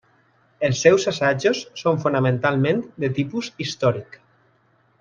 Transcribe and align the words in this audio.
Els 0.69 0.79
seus 0.85 1.03
assajos 1.11 1.61
són 1.81 2.01
fonamentalment 2.05 2.81
de 3.05 3.13
tipus 3.19 3.51
històric. 3.67 4.19